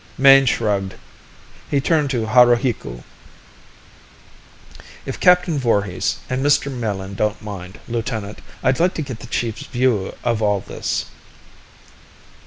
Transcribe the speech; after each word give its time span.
Mayne 0.17 0.47
shrugged. 0.47 0.95
He 1.69 1.79
turned 1.79 2.09
to 2.09 2.25
Haruhiku. 2.25 3.03
"If 5.05 5.19
Captain 5.19 5.59
Voorhis 5.59 6.15
and 6.27 6.43
Mr. 6.43 6.71
Melin 6.71 7.13
don't 7.13 7.39
mind, 7.39 7.79
lieutenant, 7.87 8.39
I'd 8.63 8.79
like 8.79 8.95
to 8.95 9.03
get 9.03 9.19
the 9.19 9.27
chief's 9.27 9.67
view 9.67 10.15
of 10.23 10.41
all 10.41 10.59
this." 10.61 11.05